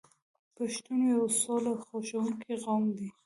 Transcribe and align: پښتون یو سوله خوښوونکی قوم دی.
پښتون 0.55 0.99
یو 1.13 1.23
سوله 1.41 1.71
خوښوونکی 1.85 2.53
قوم 2.63 2.83
دی. 2.97 3.07